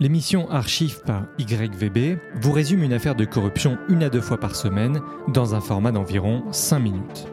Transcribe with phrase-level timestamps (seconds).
[0.00, 4.54] L'émission Archive par YVB vous résume une affaire de corruption une à deux fois par
[4.54, 7.26] semaine dans un format d'environ 5 minutes.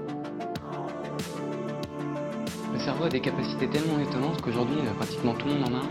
[2.73, 5.77] Le cerveau a des capacités tellement étonnantes qu'aujourd'hui, euh, pratiquement tout le monde en a
[5.77, 5.89] un.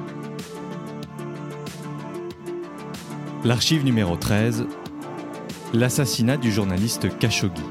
[3.44, 4.66] L'archive numéro 13,
[5.74, 7.62] l'assassinat du journaliste Khashoggi.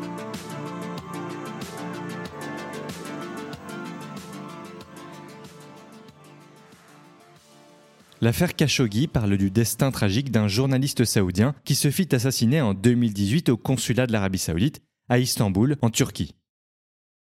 [8.23, 13.49] L'affaire Khashoggi parle du destin tragique d'un journaliste saoudien qui se fit assassiner en 2018
[13.49, 16.33] au consulat de l'Arabie saoudite à Istanbul, en Turquie.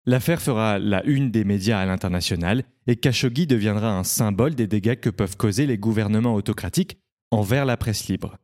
[0.06, 4.94] L'affaire fera la une des médias à l'international et Khashoggi deviendra un symbole des dégâts
[4.94, 7.00] que peuvent causer les gouvernements autocratiques
[7.32, 8.36] envers la presse libre.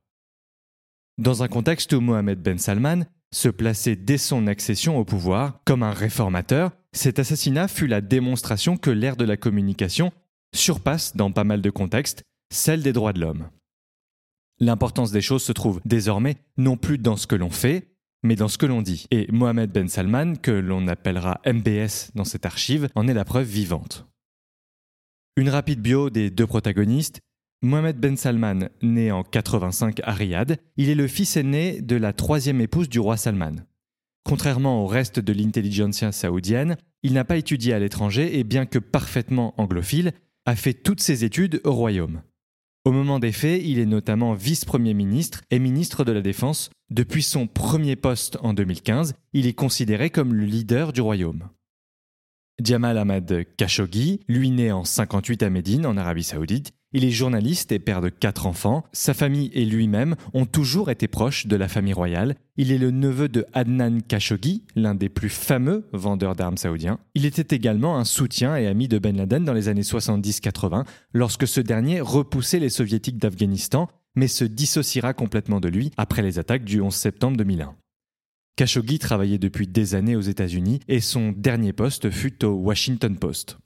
[1.16, 5.84] Dans un contexte où Mohamed Ben Salman se plaçait dès son accession au pouvoir comme
[5.84, 10.10] un réformateur, cet assassinat fut la démonstration que l'ère de la communication
[10.52, 13.48] surpasse dans pas mal de contextes celle des droits de l'homme.
[14.60, 18.48] L'importance des choses se trouve désormais non plus dans ce que l'on fait, mais dans
[18.48, 19.06] ce que l'on dit.
[19.10, 23.46] Et Mohamed Ben Salman, que l'on appellera MBS dans cette archive, en est la preuve
[23.46, 24.06] vivante.
[25.36, 27.20] Une rapide bio des deux protagonistes.
[27.62, 32.12] Mohamed Ben Salman, né en 85 à Riyad, il est le fils aîné de la
[32.12, 33.56] troisième épouse du roi Salman.
[34.24, 38.78] Contrairement au reste de l'intelligentsia saoudienne, il n'a pas étudié à l'étranger et bien que
[38.78, 40.12] parfaitement anglophile,
[40.44, 42.22] a fait toutes ses études au royaume.
[42.84, 46.70] Au moment des faits, il est notamment vice-premier ministre et ministre de la Défense.
[46.90, 51.48] Depuis son premier poste en 2015, il est considéré comme le leader du royaume.
[52.62, 57.70] Jamal Ahmad Khashoggi, lui né en 58 à Médine, en Arabie Saoudite, il est journaliste
[57.72, 58.84] et père de quatre enfants.
[58.92, 62.36] Sa famille et lui-même ont toujours été proches de la famille royale.
[62.56, 66.98] Il est le neveu de Adnan Khashoggi, l'un des plus fameux vendeurs d'armes saoudiens.
[67.14, 71.46] Il était également un soutien et ami de Ben Laden dans les années 70-80, lorsque
[71.46, 76.64] ce dernier repoussait les soviétiques d'Afghanistan, mais se dissociera complètement de lui après les attaques
[76.64, 77.76] du 11 septembre 2001.
[78.56, 83.58] Khashoggi travaillait depuis des années aux États-Unis et son dernier poste fut au Washington Post.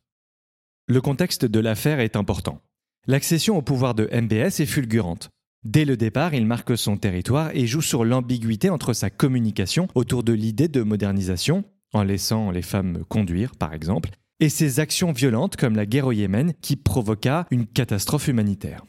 [0.87, 2.61] Le contexte de l'affaire est important.
[3.09, 5.31] L'accession au pouvoir de MBS est fulgurante.
[5.65, 10.23] Dès le départ, il marque son territoire et joue sur l'ambiguïté entre sa communication autour
[10.23, 15.57] de l'idée de modernisation, en laissant les femmes conduire par exemple, et ses actions violentes
[15.57, 18.85] comme la guerre au Yémen qui provoqua une catastrophe humanitaire.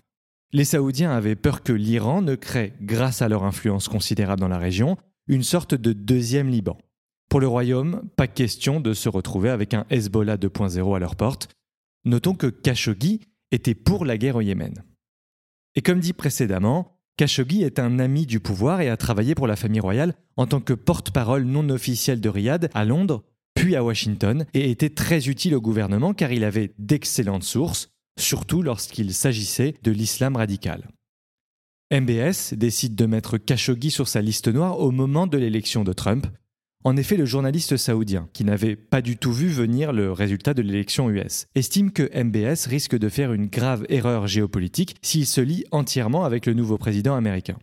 [0.52, 4.60] Les Saoudiens avaient peur que l'Iran ne crée, grâce à leur influence considérable dans la
[4.60, 4.96] région,
[5.28, 6.78] une sorte de deuxième Liban.
[7.30, 11.50] Pour le Royaume, pas question de se retrouver avec un Hezbollah 2.0 à leur porte.
[12.06, 13.22] Notons que Khashoggi
[13.54, 14.84] était pour la guerre au Yémen.
[15.76, 19.56] Et comme dit précédemment, Khashoggi est un ami du pouvoir et a travaillé pour la
[19.56, 24.46] famille royale en tant que porte-parole non officiel de Riyad à Londres, puis à Washington,
[24.56, 29.92] et était très utile au gouvernement car il avait d'excellentes sources, surtout lorsqu'il s'agissait de
[29.92, 30.88] l'islam radical.
[31.92, 36.26] MBS décide de mettre Khashoggi sur sa liste noire au moment de l'élection de Trump,
[36.86, 40.62] en effet, le journaliste saoudien, qui n'avait pas du tout vu venir le résultat de
[40.62, 45.64] l'élection US, estime que MBS risque de faire une grave erreur géopolitique s'il se lie
[45.72, 47.58] entièrement avec le nouveau président américain.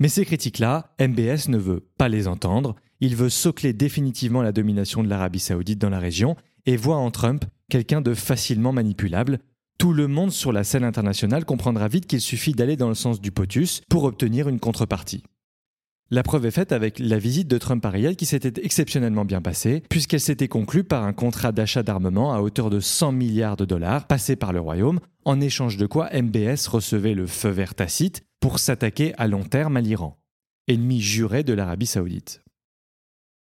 [0.00, 5.04] Mais ces critiques-là, MBS ne veut pas les entendre, il veut socler définitivement la domination
[5.04, 9.38] de l'Arabie saoudite dans la région et voit en Trump quelqu'un de facilement manipulable.
[9.78, 13.20] Tout le monde sur la scène internationale comprendra vite qu'il suffit d'aller dans le sens
[13.20, 15.22] du POTUS pour obtenir une contrepartie.
[16.12, 19.42] La preuve est faite avec la visite de Trump à Riyad qui s'était exceptionnellement bien
[19.42, 23.64] passée, puisqu'elle s'était conclue par un contrat d'achat d'armement à hauteur de 100 milliards de
[23.64, 28.22] dollars passé par le Royaume, en échange de quoi MBS recevait le feu vert tacite
[28.38, 30.16] pour s'attaquer à long terme à l'Iran,
[30.68, 32.40] ennemi juré de l'Arabie saoudite.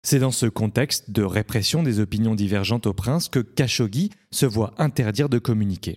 [0.02, 4.74] C'est dans ce contexte de répression des opinions divergentes au prince que Khashoggi se voit
[4.78, 5.96] interdire de communiquer.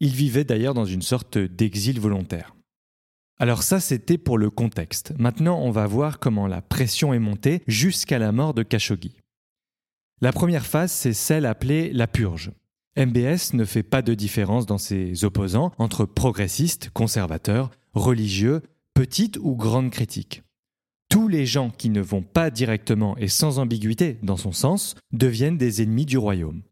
[0.00, 2.54] Il vivait d'ailleurs dans une sorte d'exil volontaire.
[3.38, 5.12] Alors ça, c'était pour le contexte.
[5.18, 9.16] Maintenant, on va voir comment la pression est montée jusqu'à la mort de Khashoggi.
[10.22, 12.52] La première phase, c'est celle appelée la purge.
[12.96, 18.62] MBS ne fait pas de différence dans ses opposants entre progressistes, conservateurs, religieux,
[18.94, 20.42] petites ou grandes critiques.
[21.10, 25.58] Tous les gens qui ne vont pas directement et sans ambiguïté dans son sens deviennent
[25.58, 26.62] des ennemis du royaume.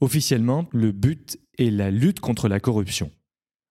[0.00, 3.12] Officiellement, le but est la lutte contre la corruption.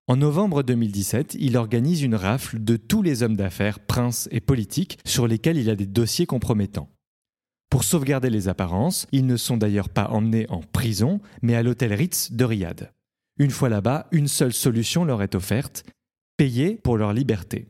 [0.07, 4.99] En novembre 2017, il organise une rafle de tous les hommes d'affaires, princes et politiques
[5.03, 6.91] sur lesquels il a des dossiers compromettants.
[7.71, 11.91] Pour sauvegarder les apparences, ils ne sont d'ailleurs pas emmenés en prison, mais à l'hôtel
[11.91, 12.93] Ritz de Riyad.
[13.39, 15.83] Une fois là-bas, une seule solution leur est offerte,
[16.37, 17.67] payer pour leur liberté.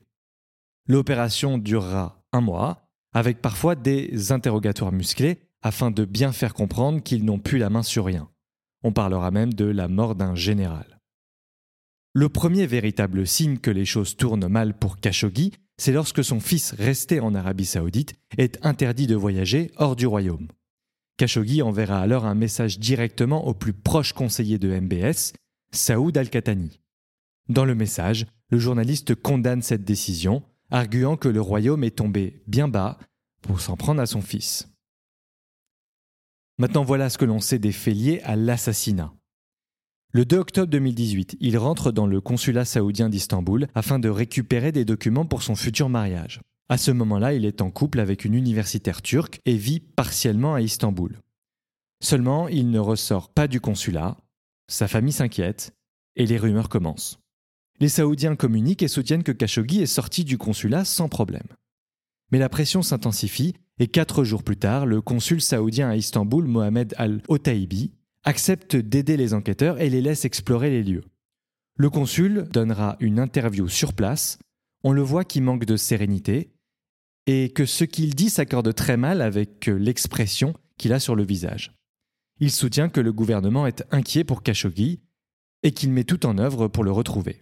[0.89, 7.23] L'opération durera un mois, avec parfois des interrogatoires musclés afin de bien faire comprendre qu'ils
[7.23, 8.29] n'ont plus la main sur rien.
[8.83, 10.94] On parlera même de la mort d'un général.
[12.17, 16.71] Le premier véritable signe que les choses tournent mal pour Khashoggi, c'est lorsque son fils
[16.71, 20.47] resté en Arabie saoudite est interdit de voyager hors du royaume.
[21.17, 25.33] Khashoggi enverra alors un message directement au plus proche conseiller de MBS,
[25.73, 26.79] Saoud Al-Khatani.
[27.49, 30.41] Dans le message, le journaliste condamne cette décision,
[30.71, 32.97] arguant que le royaume est tombé bien bas
[33.41, 34.69] pour s'en prendre à son fils.
[36.59, 39.13] Maintenant voilà ce que l'on sait des faits liés à l'assassinat.
[40.15, 44.85] Le 2 octobre 2018, il rentre dans le consulat saoudien d'Istanbul afin de récupérer des
[44.85, 46.39] documents pour son futur mariage.
[46.69, 50.61] À ce moment-là, il est en couple avec une universitaire turque et vit partiellement à
[50.61, 51.19] Istanbul.
[52.01, 54.15] Seulement, il ne ressort pas du consulat,
[54.69, 55.73] sa famille s'inquiète
[56.15, 57.19] et les rumeurs commencent.
[57.81, 61.49] Les Saoudiens communiquent et soutiennent que Khashoggi est sorti du consulat sans problème.
[62.31, 66.93] Mais la pression s'intensifie et quatre jours plus tard, le consul saoudien à Istanbul, Mohamed
[66.97, 67.91] Al-Otaibi,
[68.25, 71.05] accepte d'aider les enquêteurs et les laisse explorer les lieux.
[71.77, 74.39] Le consul donnera une interview sur place.
[74.83, 76.51] On le voit qui manque de sérénité
[77.27, 81.75] et que ce qu'il dit s'accorde très mal avec l'expression qu'il a sur le visage.
[82.39, 84.99] Il soutient que le gouvernement est inquiet pour Khashoggi
[85.63, 87.41] et qu'il met tout en œuvre pour le retrouver.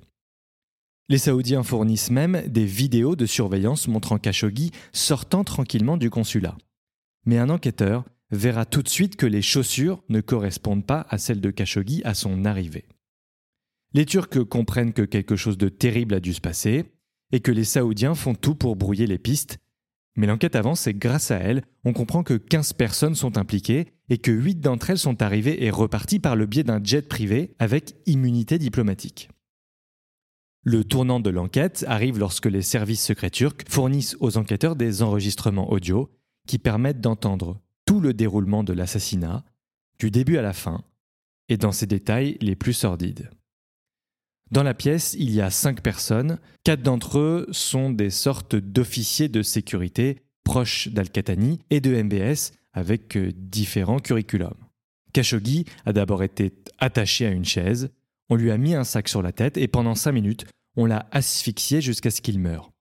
[1.10, 6.56] Les Saoudiens fournissent même des vidéos de surveillance montrant Khashoggi sortant tranquillement du consulat.
[7.26, 11.42] Mais un enquêteur verra tout de suite que les chaussures ne correspondent pas à celles
[11.42, 12.86] de Khashoggi à son arrivée.
[13.94, 16.86] Les Turcs comprennent que quelque chose de terrible a dû se passer
[17.32, 19.60] et que les Saoudiens font tout pour brouiller les pistes,
[20.16, 24.20] mais l'enquête avance et grâce à elle, on comprend que 15 personnes sont impliquées et
[24.20, 27.96] que 8 d'entre elles sont arrivées et reparties par le biais d'un jet privé avec
[28.06, 29.30] immunité diplomatique.
[30.64, 35.72] Le tournant de l'enquête arrive lorsque les services secrets turcs fournissent aux enquêteurs des enregistrements
[35.72, 36.10] audio
[36.48, 37.60] qui permettent d'entendre
[37.94, 39.44] tout le déroulement de l'assassinat,
[40.00, 40.84] du début à la fin,
[41.48, 43.30] et dans ses détails les plus sordides.
[44.50, 49.28] Dans la pièce, il y a cinq personnes, quatre d'entre eux sont des sortes d'officiers
[49.28, 54.58] de sécurité proches d'Al-Khatani et de MBS avec euh, différents curriculums.
[55.14, 57.92] Khashoggi a d'abord été attaché à une chaise,
[58.28, 60.48] on lui a mis un sac sur la tête et pendant cinq minutes,
[60.78, 62.73] on l'a asphyxié jusqu'à ce qu'il meure.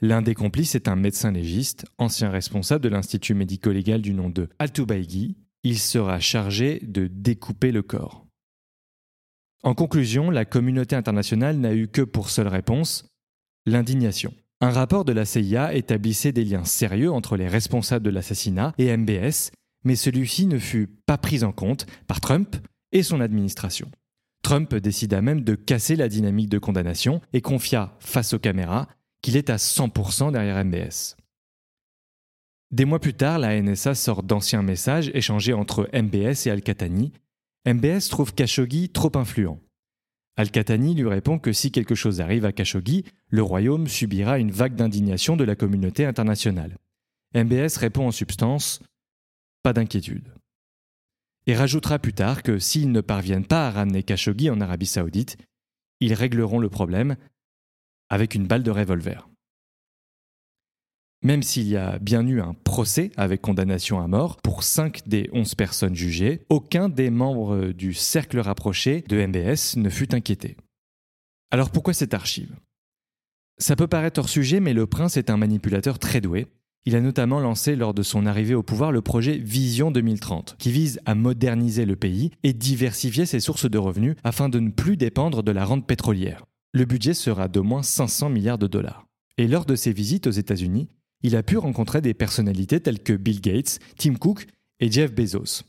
[0.00, 4.48] L'un des complices est un médecin légiste, ancien responsable de l'Institut médico-légal du nom de
[4.60, 5.36] Altoubaïgui.
[5.64, 8.26] Il sera chargé de découper le corps.
[9.64, 13.08] En conclusion, la communauté internationale n'a eu que pour seule réponse
[13.66, 14.32] l'indignation.
[14.60, 18.96] Un rapport de la CIA établissait des liens sérieux entre les responsables de l'assassinat et
[18.96, 19.50] MBS,
[19.84, 22.56] mais celui-ci ne fut pas pris en compte par Trump
[22.92, 23.90] et son administration.
[24.42, 28.88] Trump décida même de casser la dynamique de condamnation et confia, face aux caméras,
[29.22, 31.16] qu'il est à 100% derrière MBS.
[32.70, 37.12] Des mois plus tard, la NSA sort d'anciens messages échangés entre MBS et Al-Khatani.
[37.66, 39.58] MBS trouve Khashoggi trop influent.
[40.36, 44.74] Al-Khatani lui répond que si quelque chose arrive à Khashoggi, le royaume subira une vague
[44.74, 46.76] d'indignation de la communauté internationale.
[47.34, 48.80] MBS répond en substance
[49.62, 50.32] Pas d'inquiétude
[51.48, 55.38] et rajoutera plus tard que s'ils ne parviennent pas à ramener Khashoggi en Arabie saoudite,
[55.98, 57.16] ils régleront le problème
[58.10, 59.28] avec une balle de revolver.
[61.22, 65.28] Même s'il y a bien eu un procès avec condamnation à mort pour 5 des
[65.32, 70.56] 11 personnes jugées, aucun des membres du cercle rapproché de MBS ne fut inquiété.
[71.50, 72.54] Alors pourquoi cette archive?
[73.58, 76.46] Ça peut paraître hors sujet, mais le prince est un manipulateur très doué
[76.88, 80.70] il a notamment lancé lors de son arrivée au pouvoir le projet Vision 2030, qui
[80.70, 84.96] vise à moderniser le pays et diversifier ses sources de revenus afin de ne plus
[84.96, 86.46] dépendre de la rente pétrolière.
[86.72, 89.06] Le budget sera d'au moins 500 milliards de dollars.
[89.38, 90.88] Et lors de ses visites aux États-Unis,
[91.22, 94.46] il a pu rencontrer des personnalités telles que Bill Gates, Tim Cook
[94.80, 95.62] et Jeff Bezos.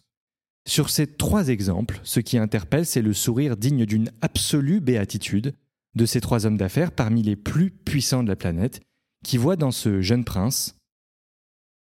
[0.68, 5.56] Sur ces trois exemples, ce qui interpelle, c'est le sourire digne d'une absolue béatitude
[5.96, 8.82] de ces trois hommes d'affaires parmi les plus puissants de la planète,
[9.24, 10.76] qui voient dans ce jeune prince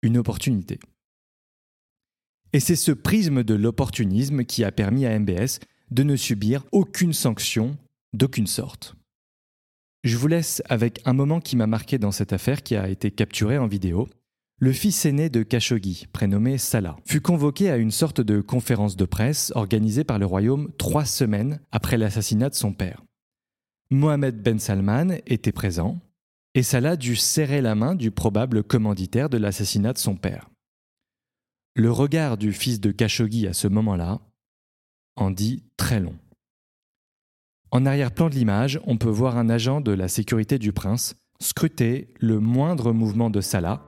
[0.03, 0.79] une opportunité.
[2.53, 5.59] Et c'est ce prisme de l'opportunisme qui a permis à MBS
[5.91, 7.77] de ne subir aucune sanction
[8.13, 8.97] d'aucune sorte.
[10.03, 13.11] Je vous laisse avec un moment qui m'a marqué dans cette affaire qui a été
[13.11, 14.09] capturé en vidéo.
[14.59, 19.05] Le fils aîné de Khashoggi, prénommé Salah, fut convoqué à une sorte de conférence de
[19.05, 23.03] presse organisée par le royaume trois semaines après l'assassinat de son père.
[23.91, 25.99] Mohamed Ben Salman était présent,
[26.55, 30.51] et Salah dut serrer la main du probable commanditaire de l'assassinat de son père.
[31.75, 34.21] Le regard du fils de Khashoggi à ce moment-là
[35.17, 36.17] en dit très long.
[37.73, 42.13] En arrière-plan de l'image, on peut voir un agent de la sécurité du prince scruter
[42.19, 43.87] le moindre mouvement de Salah,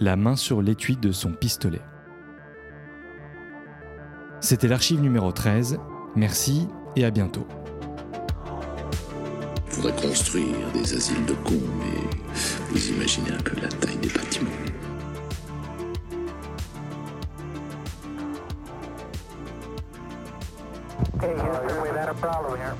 [0.00, 1.80] la main sur l'étui de son pistolet.
[4.40, 5.78] C'était l'archive numéro 13.
[6.14, 7.46] Merci et à bientôt.
[9.66, 12.34] faudrait construire des asiles de cons, mais
[12.70, 14.50] vous imaginez un peu la taille des bâtiments.
[21.14, 22.76] Okay, Houston, we've had a problem here.